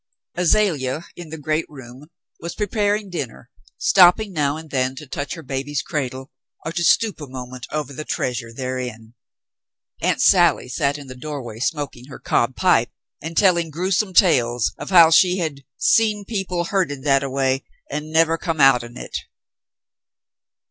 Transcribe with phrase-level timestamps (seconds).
[0.35, 2.07] Azalea, in the great room,
[2.39, 6.31] was preparing dinner, stop ping now and then to touch her baby's cradle,
[6.65, 9.13] or to stoop a moment over the treasure therein.
[10.01, 12.89] Aunt Sally sat in the doorway smoking her cob pipe
[13.21, 18.09] and telling grewsome tales of how she had "seen people hurted that a way and
[18.11, 19.15] nevah come out en hit."